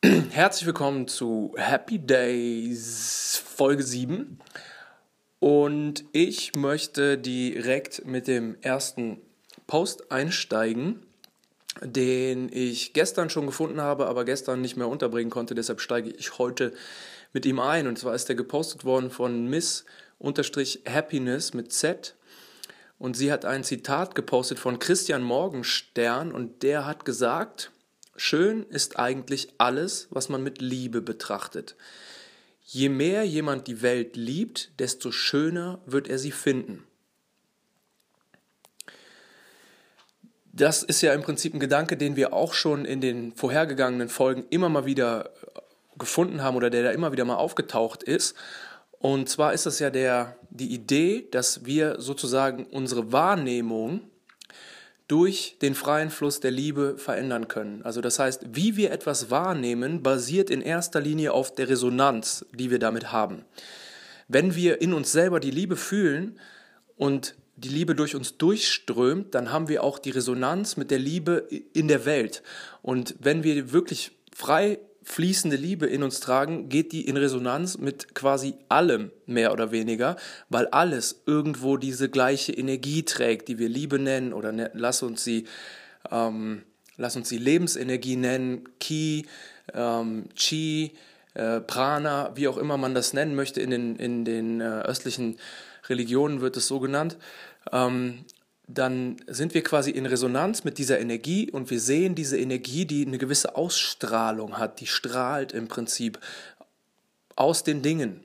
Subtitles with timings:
[0.30, 4.38] Herzlich willkommen zu Happy Days Folge 7.
[5.40, 9.20] Und ich möchte direkt mit dem ersten
[9.66, 11.04] Post einsteigen,
[11.82, 15.56] den ich gestern schon gefunden habe, aber gestern nicht mehr unterbringen konnte.
[15.56, 16.72] Deshalb steige ich heute
[17.32, 17.88] mit ihm ein.
[17.88, 22.14] Und zwar ist der gepostet worden von Miss-Happiness mit Z.
[23.00, 27.72] Und sie hat ein Zitat gepostet von Christian Morgenstern und der hat gesagt,
[28.20, 31.76] Schön ist eigentlich alles, was man mit Liebe betrachtet.
[32.64, 36.82] Je mehr jemand die Welt liebt, desto schöner wird er sie finden.
[40.52, 44.46] Das ist ja im Prinzip ein Gedanke, den wir auch schon in den vorhergegangenen Folgen
[44.50, 45.30] immer mal wieder
[45.96, 48.34] gefunden haben oder der da immer wieder mal aufgetaucht ist.
[48.98, 54.10] Und zwar ist das ja der, die Idee, dass wir sozusagen unsere Wahrnehmung
[55.08, 57.82] durch den freien Fluss der Liebe verändern können.
[57.82, 62.70] Also das heißt, wie wir etwas wahrnehmen, basiert in erster Linie auf der Resonanz, die
[62.70, 63.44] wir damit haben.
[64.28, 66.38] Wenn wir in uns selber die Liebe fühlen
[66.96, 71.48] und die Liebe durch uns durchströmt, dann haben wir auch die Resonanz mit der Liebe
[71.72, 72.42] in der Welt.
[72.82, 78.14] Und wenn wir wirklich frei fließende Liebe in uns tragen, geht die in Resonanz mit
[78.14, 80.16] quasi allem mehr oder weniger,
[80.50, 85.24] weil alles irgendwo diese gleiche Energie trägt, die wir Liebe nennen oder ne, lass uns
[85.24, 85.46] sie
[86.10, 86.62] ähm,
[86.98, 89.26] lass uns sie Lebensenergie nennen, Ki,
[89.72, 90.92] ähm, Chi,
[91.32, 93.62] äh, Prana, wie auch immer man das nennen möchte.
[93.62, 95.38] In den in den äh, östlichen
[95.88, 97.16] Religionen wird es so genannt.
[97.72, 98.26] Ähm,
[98.68, 103.06] dann sind wir quasi in Resonanz mit dieser Energie und wir sehen diese Energie, die
[103.06, 106.20] eine gewisse Ausstrahlung hat, die strahlt im Prinzip
[107.34, 108.20] aus den Dingen.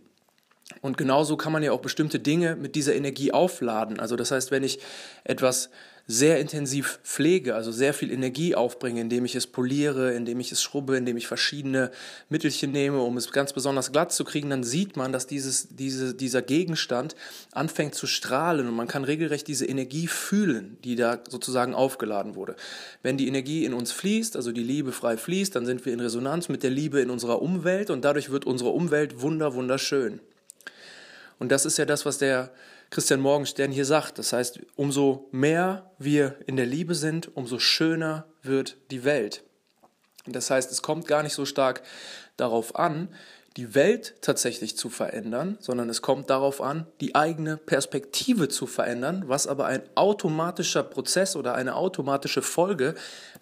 [0.82, 4.02] Und genauso kann man ja auch bestimmte Dinge mit dieser Energie aufladen.
[4.02, 4.80] Also das heißt, wenn ich
[5.24, 5.70] etwas
[6.06, 10.62] sehr intensiv pflege, also sehr viel Energie aufbringe, indem ich es poliere, indem ich es
[10.62, 11.92] schrubbe, indem ich verschiedene
[12.28, 16.14] Mittelchen nehme, um es ganz besonders glatt zu kriegen, dann sieht man, dass dieses, diese,
[16.14, 17.16] dieser Gegenstand
[17.54, 22.58] anfängt zu strahlen und man kann regelrecht diese Energie fühlen, die da sozusagen aufgeladen wurde.
[23.02, 26.02] Wenn die Energie in uns fließt, also die Liebe frei fließt, dann sind wir in
[26.02, 30.20] Resonanz mit der Liebe in unserer Umwelt und dadurch wird unsere Umwelt wunder, wunderschön.
[31.40, 32.52] Und das ist ja das, was der
[32.94, 34.20] Christian Morgenstern hier sagt.
[34.20, 39.44] Das heißt, umso mehr wir in der Liebe sind, umso schöner wird die Welt.
[40.28, 41.82] Das heißt, es kommt gar nicht so stark
[42.38, 43.10] darauf an,
[43.58, 49.24] die Welt tatsächlich zu verändern, sondern es kommt darauf an, die eigene Perspektive zu verändern,
[49.26, 52.94] was aber ein automatischer Prozess oder eine automatische Folge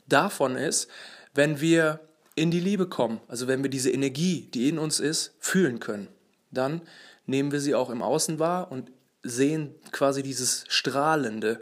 [0.07, 0.87] davon ist,
[1.33, 1.99] wenn wir
[2.35, 6.07] in die Liebe kommen, also wenn wir diese Energie, die in uns ist, fühlen können.
[6.51, 6.83] Dann
[7.25, 8.91] nehmen wir sie auch im Außen wahr und
[9.23, 11.61] sehen quasi dieses strahlende,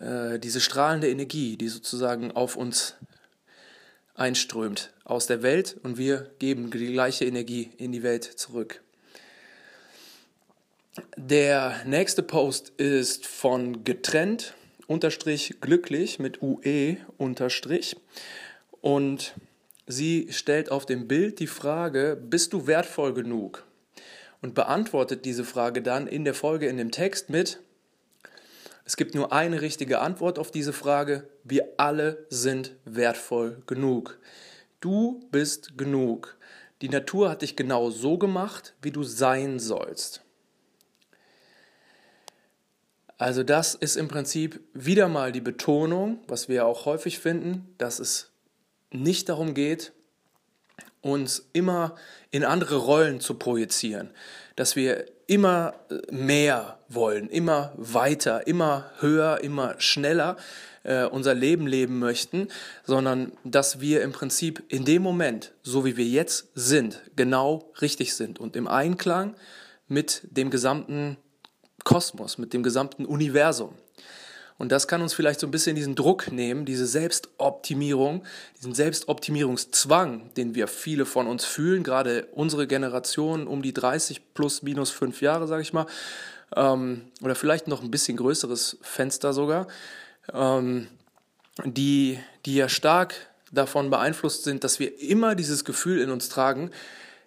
[0.00, 2.94] äh, diese strahlende Energie, die sozusagen auf uns
[4.14, 8.82] einströmt aus der Welt und wir geben die gleiche Energie in die Welt zurück.
[11.16, 14.54] Der nächste Post ist von getrennt
[14.88, 17.96] unterstrich glücklich mit UE unterstrich
[18.80, 19.34] und
[19.86, 23.67] sie stellt auf dem Bild die Frage, bist du wertvoll genug?
[24.40, 27.60] Und beantwortet diese Frage dann in der Folge in dem Text mit,
[28.84, 34.18] es gibt nur eine richtige Antwort auf diese Frage, wir alle sind wertvoll genug.
[34.80, 36.38] Du bist genug.
[36.80, 40.22] Die Natur hat dich genau so gemacht, wie du sein sollst.
[43.18, 47.98] Also das ist im Prinzip wieder mal die Betonung, was wir auch häufig finden, dass
[47.98, 48.30] es
[48.90, 49.92] nicht darum geht,
[51.00, 51.94] uns immer
[52.30, 54.10] in andere Rollen zu projizieren,
[54.56, 60.36] dass wir immer äh, mehr wollen, immer weiter, immer höher, immer schneller
[60.82, 62.48] äh, unser Leben leben möchten,
[62.84, 68.14] sondern dass wir im Prinzip in dem Moment, so wie wir jetzt sind, genau richtig
[68.14, 69.34] sind und im Einklang
[69.86, 71.18] mit dem gesamten
[71.84, 73.74] Kosmos, mit dem gesamten Universum.
[74.58, 78.24] Und das kann uns vielleicht so ein bisschen diesen Druck nehmen, diese Selbstoptimierung,
[78.58, 84.62] diesen Selbstoptimierungszwang, den wir viele von uns fühlen, gerade unsere Generation um die 30 plus
[84.62, 85.86] minus fünf Jahre, sage ich mal,
[86.56, 89.68] ähm, oder vielleicht noch ein bisschen größeres Fenster sogar,
[90.32, 90.88] ähm,
[91.64, 93.14] die, die ja stark
[93.52, 96.72] davon beeinflusst sind, dass wir immer dieses Gefühl in uns tragen,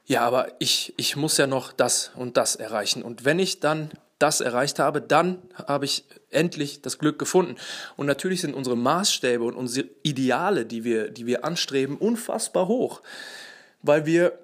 [0.06, 3.04] ja, aber ich, ich muss ja noch das und das erreichen.
[3.04, 7.56] Und wenn ich dann das erreicht habe, dann habe ich endlich das Glück gefunden.
[7.98, 13.02] Und natürlich sind unsere Maßstäbe und unsere Ideale, die wir, die wir anstreben, unfassbar hoch,
[13.82, 14.38] weil wir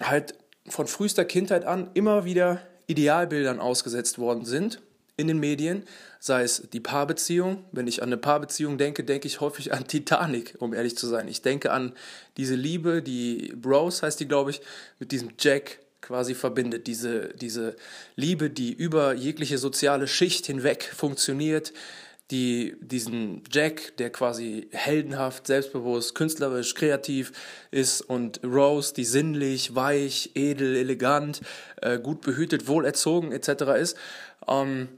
[0.00, 0.34] halt
[0.68, 4.80] von frühester Kindheit an immer wieder Idealbildern ausgesetzt worden sind,
[5.16, 5.84] in den Medien,
[6.20, 7.64] sei es die Paarbeziehung.
[7.72, 11.28] Wenn ich an eine Paarbeziehung denke, denke ich häufig an Titanic, um ehrlich zu sein.
[11.28, 11.92] Ich denke an
[12.36, 14.60] diese Liebe, die Bros heißt die, glaube ich,
[14.98, 16.86] mit diesem Jack quasi verbindet.
[16.86, 17.76] Diese, diese
[18.16, 21.72] Liebe, die über jegliche soziale Schicht hinweg funktioniert,
[22.30, 27.32] die diesen Jack, der quasi heldenhaft, selbstbewusst, künstlerisch, kreativ
[27.70, 31.42] ist und Rose, die sinnlich, weich, edel, elegant,
[31.82, 33.48] äh, gut behütet, wohlerzogen etc.
[33.78, 33.96] ist.
[34.48, 34.88] Ähm,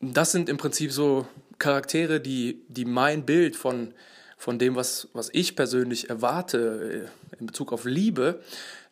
[0.00, 1.26] das sind im Prinzip so
[1.58, 3.94] Charaktere, die, die mein Bild von,
[4.36, 8.42] von dem, was, was ich persönlich erwarte äh, in Bezug auf Liebe,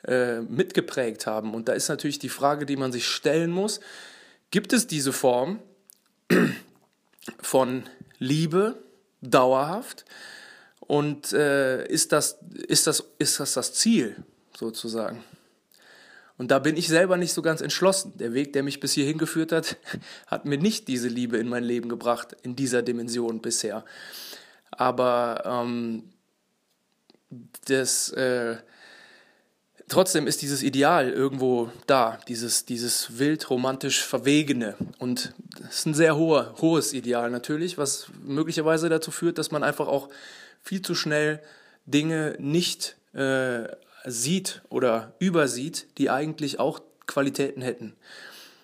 [0.06, 1.54] äh, mitgeprägt haben.
[1.54, 3.80] Und da ist natürlich die Frage, die man sich stellen muss,
[4.50, 5.60] gibt es diese Form
[7.40, 7.84] von
[8.18, 8.82] Liebe
[9.20, 10.04] dauerhaft
[10.80, 14.16] und äh, ist, das, ist, das, ist das das Ziel
[14.56, 15.24] sozusagen?
[16.36, 18.12] Und da bin ich selber nicht so ganz entschlossen.
[18.18, 19.76] Der Weg, der mich bis hierhin geführt hat,
[20.26, 23.84] hat mir nicht diese Liebe in mein Leben gebracht, in dieser Dimension bisher.
[24.70, 26.10] Aber ähm,
[27.66, 28.56] das, äh,
[29.88, 34.76] trotzdem ist dieses Ideal irgendwo da, dieses, dieses wild romantisch Verwegene.
[34.98, 39.62] Und das ist ein sehr hoher, hohes Ideal natürlich, was möglicherweise dazu führt, dass man
[39.62, 40.08] einfach auch
[40.62, 41.40] viel zu schnell
[41.86, 43.64] Dinge nicht äh,
[44.04, 47.94] sieht oder übersieht, die eigentlich auch Qualitäten hätten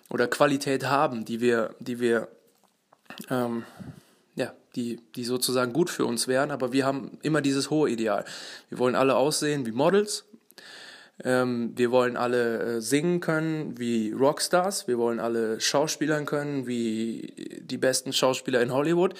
[0.09, 2.27] oder Qualität haben, die wir, die wir,
[3.29, 3.63] ähm,
[4.35, 8.25] ja, die, die sozusagen gut für uns wären, aber wir haben immer dieses hohe Ideal.
[8.69, 10.25] Wir wollen alle aussehen wie Models,
[11.23, 17.61] ähm, wir wollen alle äh, singen können wie Rockstars, wir wollen alle Schauspielern können wie
[17.61, 19.13] die besten Schauspieler in Hollywood.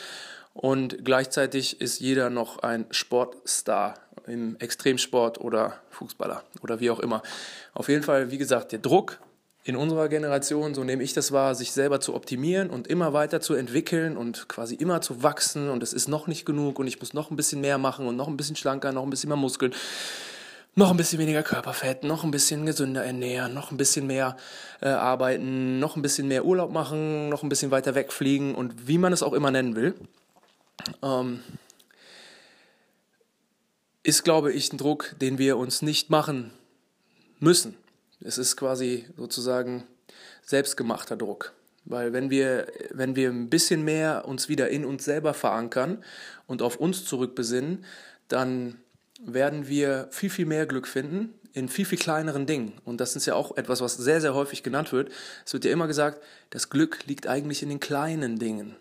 [0.54, 3.96] Und gleichzeitig ist jeder noch ein Sportstar
[4.28, 7.22] im Extremsport oder Fußballer oder wie auch immer.
[7.74, 9.20] Auf jeden Fall, wie gesagt, der Druck
[9.64, 13.42] in unserer Generation, so nehme ich das wahr, sich selber zu optimieren und immer weiter
[13.42, 15.70] zu entwickeln und quasi immer zu wachsen.
[15.70, 18.16] Und es ist noch nicht genug und ich muss noch ein bisschen mehr machen und
[18.16, 19.74] noch ein bisschen schlanker, noch ein bisschen mehr Muskeln,
[20.76, 24.38] noch ein bisschen weniger Körperfett, noch ein bisschen gesünder ernähren, noch ein bisschen mehr
[24.82, 28.98] äh, arbeiten, noch ein bisschen mehr Urlaub machen, noch ein bisschen weiter wegfliegen und wie
[28.98, 29.96] man es auch immer nennen will.
[31.04, 31.42] Ähm,
[34.04, 36.52] ist, glaube ich, ein Druck, den wir uns nicht machen
[37.40, 37.76] müssen.
[38.24, 39.84] Es ist quasi sozusagen
[40.44, 41.54] selbstgemachter Druck.
[41.86, 46.04] Weil wenn wir, wenn wir ein bisschen mehr uns wieder in uns selber verankern
[46.48, 47.86] und auf uns zurückbesinnen,
[48.28, 48.78] dann
[49.26, 52.74] werden wir viel, viel mehr Glück finden in viel, viel kleineren Dingen.
[52.86, 55.12] Und das ist ja auch etwas, was sehr, sehr häufig genannt wird.
[55.46, 58.76] Es wird ja immer gesagt, das Glück liegt eigentlich in den kleinen Dingen.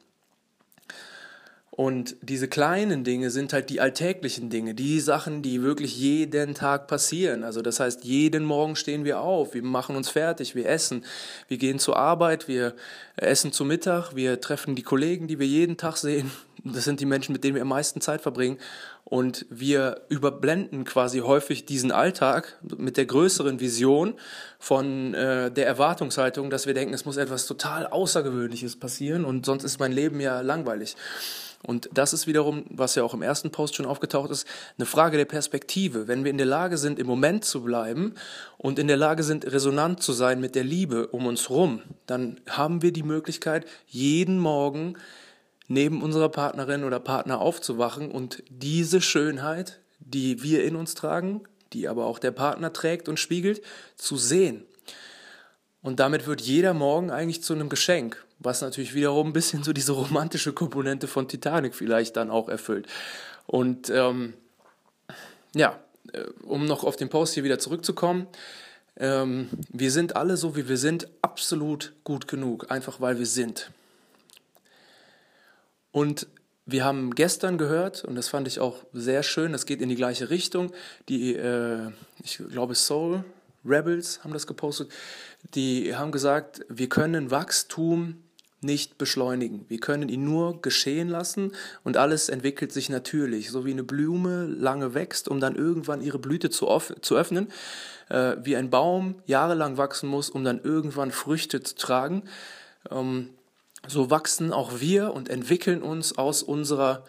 [1.81, 6.89] Und diese kleinen Dinge sind halt die alltäglichen Dinge, die Sachen, die wirklich jeden Tag
[6.89, 7.43] passieren.
[7.43, 11.07] Also das heißt, jeden Morgen stehen wir auf, wir machen uns fertig, wir essen,
[11.49, 12.75] wir gehen zur Arbeit, wir
[13.17, 16.31] essen zu Mittag, wir treffen die Kollegen, die wir jeden Tag sehen.
[16.63, 18.59] Das sind die Menschen, mit denen wir am meisten Zeit verbringen.
[19.05, 24.13] Und wir überblenden quasi häufig diesen Alltag mit der größeren Vision
[24.59, 29.65] von äh, der Erwartungshaltung, dass wir denken, es muss etwas total Außergewöhnliches passieren und sonst
[29.65, 30.95] ist mein Leben ja langweilig.
[31.63, 34.47] Und das ist wiederum, was ja auch im ersten Post schon aufgetaucht ist,
[34.79, 36.09] eine Frage der Perspektive.
[36.09, 38.15] Wenn wir in der Lage sind, im Moment zu bleiben
[38.57, 42.41] und in der Lage sind, resonant zu sein mit der Liebe um uns rum, dann
[42.49, 44.97] haben wir die Möglichkeit, jeden Morgen
[45.69, 51.43] neben unserer Partnerin oder Partner aufzuwachen und diese Schönheit, die wir in uns tragen,
[51.75, 53.63] die aber auch der Partner trägt und spiegelt,
[53.97, 54.65] zu sehen.
[55.83, 59.73] Und damit wird jeder Morgen eigentlich zu einem Geschenk was natürlich wiederum ein bisschen so
[59.73, 62.87] diese romantische Komponente von Titanic vielleicht dann auch erfüllt.
[63.47, 64.35] Und ähm,
[65.55, 65.79] ja,
[66.13, 68.27] äh, um noch auf den Post hier wieder zurückzukommen,
[68.97, 73.71] ähm, wir sind alle so, wie wir sind, absolut gut genug, einfach weil wir sind.
[75.93, 76.27] Und
[76.67, 79.97] wir haben gestern gehört, und das fand ich auch sehr schön, das geht in die
[79.97, 80.73] gleiche Richtung,
[81.09, 81.91] die, äh,
[82.23, 83.25] ich glaube, Soul
[83.65, 84.91] Rebels haben das gepostet,
[85.55, 88.23] die haben gesagt, wir können Wachstum
[88.63, 89.65] nicht beschleunigen.
[89.69, 91.53] Wir können ihn nur geschehen lassen
[91.85, 96.19] und alles entwickelt sich natürlich, so wie eine Blume lange wächst, um dann irgendwann ihre
[96.19, 96.67] Blüte zu,
[97.01, 97.49] zu öffnen,
[98.09, 102.25] äh, wie ein Baum jahrelang wachsen muss, um dann irgendwann Früchte zu tragen.
[102.91, 103.31] Ähm,
[103.87, 107.05] so wachsen auch wir und entwickeln uns aus unserer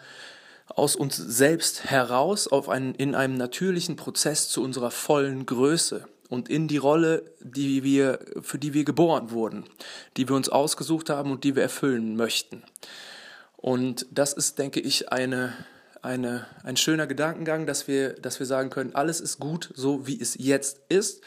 [0.68, 6.48] aus uns selbst heraus auf einen, in einem natürlichen Prozess zu unserer vollen Größe und
[6.48, 9.64] in die Rolle, die wir, für die wir geboren wurden,
[10.16, 12.62] die wir uns ausgesucht haben und die wir erfüllen möchten.
[13.58, 15.52] Und das ist, denke ich, eine,
[16.00, 20.18] eine, ein schöner Gedankengang, dass wir, dass wir sagen können, alles ist gut, so wie
[20.18, 21.20] es jetzt ist.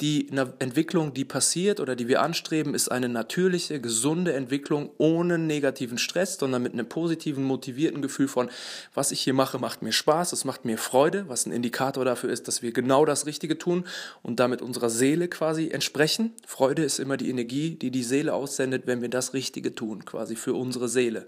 [0.00, 0.28] Die
[0.60, 6.36] Entwicklung, die passiert oder die wir anstreben, ist eine natürliche, gesunde Entwicklung ohne negativen Stress,
[6.38, 8.48] sondern mit einem positiven, motivierten Gefühl von,
[8.94, 12.30] was ich hier mache, macht mir Spaß, es macht mir Freude, was ein Indikator dafür
[12.30, 13.84] ist, dass wir genau das Richtige tun
[14.22, 16.32] und damit unserer Seele quasi entsprechen.
[16.46, 20.36] Freude ist immer die Energie, die die Seele aussendet, wenn wir das Richtige tun, quasi
[20.36, 21.26] für unsere Seele.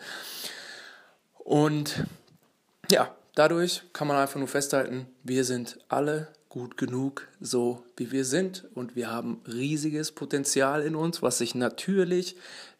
[1.38, 2.04] Und
[2.88, 8.26] ja, dadurch kann man einfach nur festhalten, wir sind alle gut genug, so wie wir
[8.26, 8.66] sind.
[8.74, 12.36] Und wir haben riesiges Potenzial in uns, was sich natürlich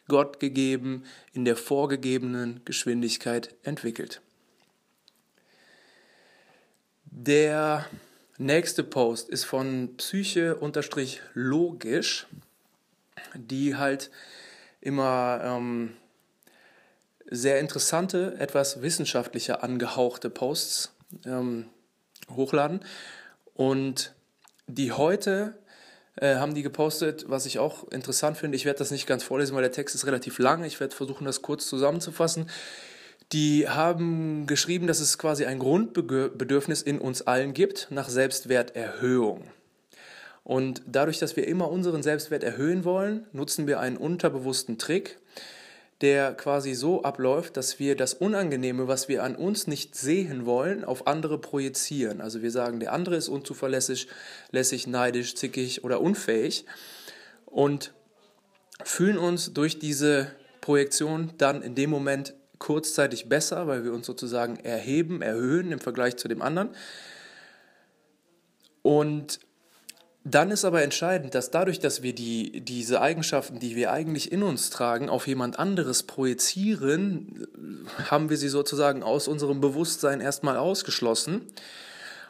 [0.07, 4.21] Gott gegeben in der vorgegebenen Geschwindigkeit entwickelt.
[7.05, 7.87] Der
[8.37, 12.27] nächste Post ist von Psyche-logisch,
[13.35, 14.11] die halt
[14.81, 15.95] immer ähm,
[17.29, 20.91] sehr interessante, etwas wissenschaftlicher angehauchte Posts
[21.25, 21.69] ähm,
[22.29, 22.83] hochladen.
[23.55, 24.13] Und
[24.67, 25.55] die heute
[26.15, 28.55] äh, haben die gepostet, was ich auch interessant finde.
[28.55, 30.63] Ich werde das nicht ganz vorlesen, weil der Text ist relativ lang.
[30.63, 32.49] Ich werde versuchen, das kurz zusammenzufassen.
[33.31, 39.43] Die haben geschrieben, dass es quasi ein Grundbedürfnis in uns allen gibt nach Selbstwerterhöhung.
[40.43, 45.17] Und dadurch, dass wir immer unseren Selbstwert erhöhen wollen, nutzen wir einen unterbewussten Trick,
[46.01, 50.83] der quasi so abläuft, dass wir das Unangenehme, was wir an uns nicht sehen wollen,
[50.83, 52.21] auf andere projizieren.
[52.21, 54.07] Also wir sagen, der andere ist unzuverlässig,
[54.51, 56.65] lässig, neidisch, zickig oder unfähig
[57.45, 57.93] und
[58.83, 64.57] fühlen uns durch diese Projektion dann in dem Moment kurzzeitig besser, weil wir uns sozusagen
[64.57, 66.69] erheben, erhöhen im Vergleich zu dem anderen.
[68.83, 69.39] Und
[70.23, 74.43] dann ist aber entscheidend, dass dadurch, dass wir die, diese Eigenschaften, die wir eigentlich in
[74.43, 77.47] uns tragen, auf jemand anderes projizieren,
[78.09, 81.47] haben wir sie sozusagen aus unserem Bewusstsein erstmal ausgeschlossen.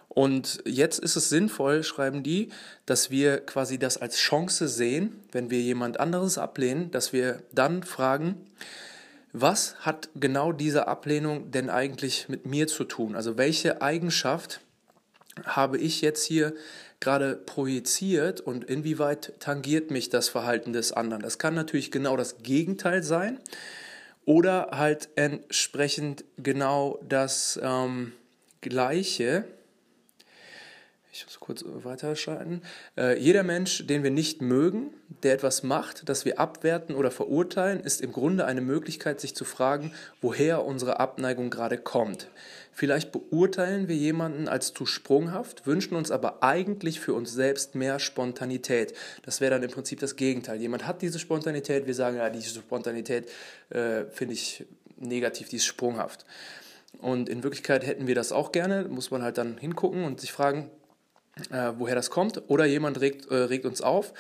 [0.08, 2.50] Und jetzt ist es sinnvoll, schreiben die,
[2.86, 7.84] dass wir quasi das als Chance sehen, wenn wir jemand anderes ablehnen, dass wir dann
[7.84, 8.46] fragen,
[9.34, 13.16] was hat genau diese Ablehnung denn eigentlich mit mir zu tun?
[13.16, 14.62] Also welche Eigenschaft
[15.46, 16.54] habe ich jetzt hier
[17.02, 21.22] gerade projiziert und inwieweit tangiert mich das Verhalten des anderen.
[21.22, 23.40] Das kann natürlich genau das Gegenteil sein
[24.24, 28.14] oder halt entsprechend genau das ähm,
[28.62, 29.46] Gleiche.
[31.12, 32.62] Ich muss kurz weiterschalten.
[32.96, 34.94] Äh, jeder Mensch, den wir nicht mögen,
[35.24, 39.44] der etwas macht, das wir abwerten oder verurteilen, ist im Grunde eine Möglichkeit, sich zu
[39.44, 39.92] fragen,
[40.22, 42.30] woher unsere Abneigung gerade kommt.
[42.72, 48.00] Vielleicht beurteilen wir jemanden als zu sprunghaft, wünschen uns aber eigentlich für uns selbst mehr
[48.00, 48.94] Spontanität.
[49.24, 50.60] Das wäre dann im Prinzip das Gegenteil.
[50.62, 53.30] Jemand hat diese Spontanität, wir sagen, ja, diese Spontanität
[53.70, 54.66] äh, finde ich
[54.98, 56.26] negativ, die ist sprunghaft.
[57.00, 60.32] Und in Wirklichkeit hätten wir das auch gerne, muss man halt dann hingucken und sich
[60.32, 60.70] fragen,
[61.50, 62.50] äh, woher das kommt.
[62.50, 64.14] Oder jemand regt, äh, regt uns auf,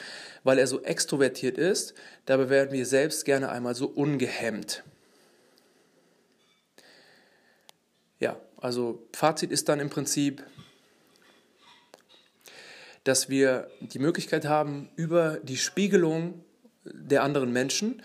[0.43, 1.93] weil er so extrovertiert ist.
[2.25, 4.83] Dabei werden wir selbst gerne einmal so ungehemmt.
[8.21, 10.43] Ja, also Fazit ist dann im Prinzip,
[13.03, 16.45] dass wir die Möglichkeit haben, über die Spiegelung
[16.85, 18.01] der anderen Menschen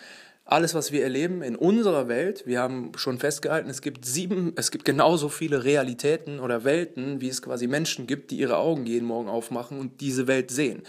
[0.47, 4.71] alles, was wir erleben in unserer Welt, wir haben schon festgehalten, es gibt sieben, es
[4.71, 9.07] gibt genauso viele Realitäten oder Welten, wie es quasi Menschen gibt, die ihre Augen jeden
[9.07, 10.85] Morgen aufmachen und diese Welt sehen.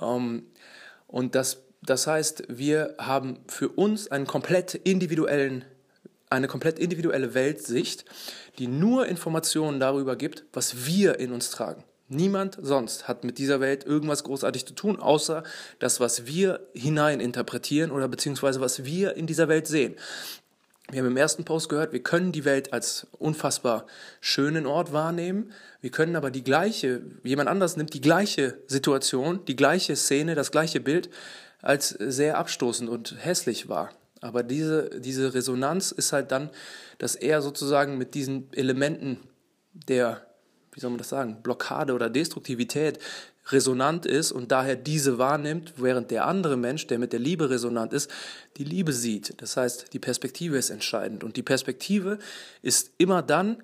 [0.00, 0.46] Ähm,
[1.06, 5.64] und das, das heißt, wir haben für uns einen komplett individuellen,
[6.32, 8.04] eine komplett individuelle Weltsicht,
[8.58, 11.84] die nur Informationen darüber gibt, was wir in uns tragen.
[12.08, 15.44] Niemand sonst hat mit dieser Welt irgendwas großartig zu tun, außer
[15.78, 19.94] das, was wir hineininterpretieren oder beziehungsweise was wir in dieser Welt sehen.
[20.90, 23.86] Wir haben im ersten Post gehört, wir können die Welt als unfassbar
[24.20, 25.52] schönen Ort wahrnehmen.
[25.80, 30.50] Wir können aber die gleiche, jemand anders nimmt die gleiche Situation, die gleiche Szene, das
[30.50, 31.08] gleiche Bild
[31.62, 33.90] als sehr abstoßend und hässlich wahr.
[34.22, 36.48] Aber diese, diese Resonanz ist halt dann,
[36.98, 39.18] dass er sozusagen mit diesen Elementen
[39.74, 40.22] der
[40.72, 42.98] wie soll man das sagen, Blockade oder Destruktivität
[43.48, 47.92] resonant ist und daher diese wahrnimmt, während der andere Mensch, der mit der Liebe resonant
[47.92, 48.10] ist,
[48.56, 49.34] die Liebe sieht.
[49.42, 51.24] Das heißt, die Perspektive ist entscheidend.
[51.24, 52.18] Und die Perspektive
[52.62, 53.62] ist immer dann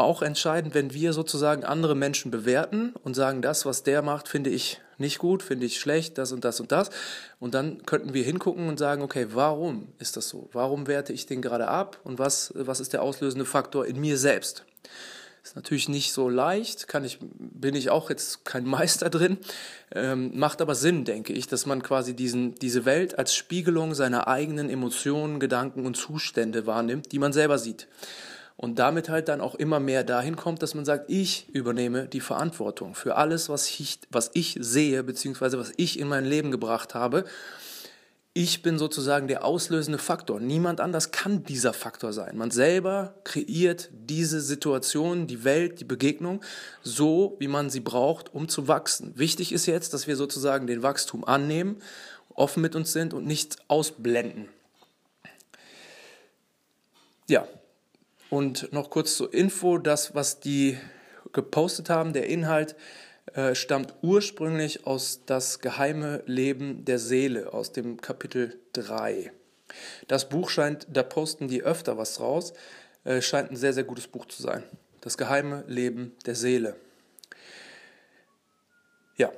[0.00, 4.50] auch entscheidend, wenn wir sozusagen andere Menschen bewerten und sagen, das, was der macht, finde
[4.50, 6.90] ich nicht gut, finde ich schlecht, das und das und das.
[7.38, 10.48] Und dann könnten wir hingucken und sagen, okay, warum ist das so?
[10.52, 11.98] Warum werte ich den gerade ab?
[12.04, 14.64] Und was, was ist der auslösende Faktor in mir selbst?
[15.42, 19.38] Ist natürlich nicht so leicht, kann ich, bin ich auch jetzt kein Meister drin,
[19.92, 24.28] ähm, macht aber Sinn, denke ich, dass man quasi diesen, diese Welt als Spiegelung seiner
[24.28, 27.88] eigenen Emotionen, Gedanken und Zustände wahrnimmt, die man selber sieht.
[28.60, 32.20] Und damit halt dann auch immer mehr dahin kommt, dass man sagt, ich übernehme die
[32.20, 36.94] Verantwortung für alles, was ich, was ich sehe, beziehungsweise was ich in mein Leben gebracht
[36.94, 37.24] habe.
[38.34, 40.40] Ich bin sozusagen der auslösende Faktor.
[40.40, 42.36] Niemand anders kann dieser Faktor sein.
[42.36, 46.42] Man selber kreiert diese Situation, die Welt, die Begegnung
[46.82, 49.14] so, wie man sie braucht, um zu wachsen.
[49.16, 51.80] Wichtig ist jetzt, dass wir sozusagen den Wachstum annehmen,
[52.34, 54.50] offen mit uns sind und nicht ausblenden.
[57.26, 57.48] Ja,
[58.30, 60.78] und noch kurz zur Info, das, was die
[61.32, 62.76] gepostet haben, der Inhalt
[63.34, 69.32] äh, stammt ursprünglich aus Das geheime Leben der Seele, aus dem Kapitel 3.
[70.08, 72.52] Das Buch scheint, da posten die öfter was raus,
[73.04, 74.62] äh, scheint ein sehr, sehr gutes Buch zu sein.
[75.00, 76.76] Das geheime Leben der Seele.
[79.16, 79.30] Ja,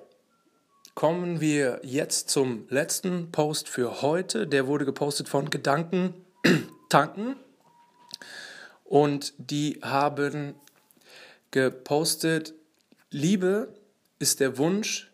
[0.94, 4.46] kommen wir jetzt zum letzten Post für heute.
[4.46, 6.14] Der wurde gepostet von Gedanken
[6.88, 7.36] tanken
[8.92, 10.54] und die haben
[11.50, 12.52] gepostet,
[13.10, 13.72] Liebe
[14.18, 15.10] ist der Wunsch,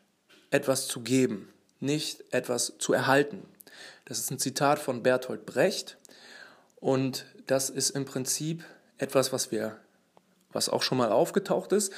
[0.50, 3.44] etwas zu geben, nicht etwas zu erhalten.
[4.04, 5.96] Das ist ein Zitat von Bertolt Brecht
[6.80, 8.64] und das ist im Prinzip
[8.96, 9.76] etwas, was wir,
[10.50, 11.92] was auch schon mal aufgetaucht ist.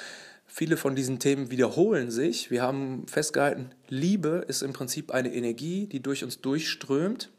[0.44, 2.50] Viele von diesen Themen wiederholen sich.
[2.50, 7.30] Wir haben festgehalten, Liebe ist im Prinzip eine Energie, die durch uns durchströmt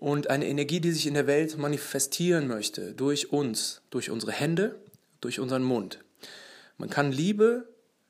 [0.00, 4.80] und eine Energie, die sich in der Welt manifestieren möchte, durch uns, durch unsere Hände,
[5.20, 6.02] durch unseren Mund.
[6.78, 7.68] Man kann Liebe,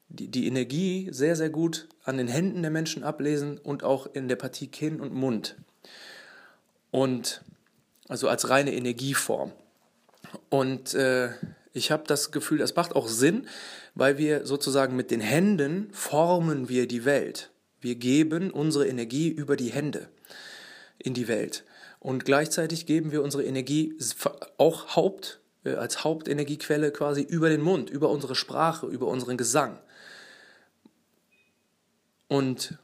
[0.09, 4.29] die, die Energie sehr, sehr gut an den Händen der Menschen ablesen und auch in
[4.29, 5.57] der Partie Kinn und Mund.
[6.93, 7.43] Und
[8.09, 9.53] also als reine Energieform.
[10.49, 11.31] Und äh,
[11.73, 13.49] ich habe das Gefühl, das macht auch Sinn,
[13.97, 17.51] weil wir sozusagen mit den Händen formen wir die Welt.
[17.81, 20.09] Wir geben unsere Energie über die Hände
[20.99, 21.65] in die Welt.
[22.01, 23.95] Und gleichzeitig geben wir unsere Energie
[24.57, 29.79] auch Haupt, äh, als Hauptenergiequelle quasi über den Mund, über unsere Sprache, über unseren Gesang.
[32.27, 32.79] Und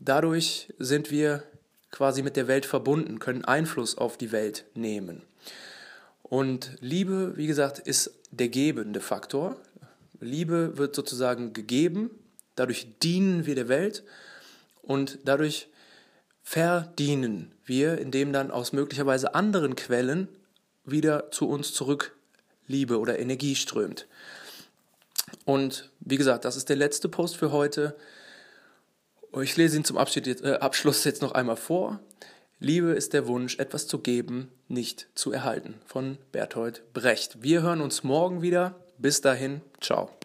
[0.00, 1.42] dadurch sind wir
[1.90, 5.22] quasi mit der Welt verbunden, können Einfluss auf die Welt nehmen.
[6.22, 9.56] Und Liebe, wie gesagt, ist der gebende Faktor.
[10.20, 12.10] Liebe wird sozusagen gegeben,
[12.54, 14.04] dadurch dienen wir der Welt
[14.82, 15.68] und dadurch
[16.42, 20.28] verdienen wir, indem dann aus möglicherweise anderen Quellen
[20.84, 22.16] wieder zu uns zurück
[22.66, 24.06] Liebe oder Energie strömt.
[25.44, 27.96] Und wie gesagt, das ist der letzte Post für heute.
[29.42, 32.00] Ich lese ihn zum äh, Abschluss jetzt noch einmal vor.
[32.60, 35.74] Liebe ist der Wunsch, etwas zu geben, nicht zu erhalten.
[35.86, 37.42] Von Berthold Brecht.
[37.42, 38.74] Wir hören uns morgen wieder.
[38.98, 40.17] Bis dahin, ciao.